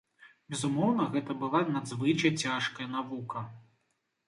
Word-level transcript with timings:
Безумоўна, 0.53 1.05
гэта 1.15 1.31
была 1.43 1.61
надзвычай 1.77 2.35
цяжкая 2.55 2.91
навука. 2.97 3.47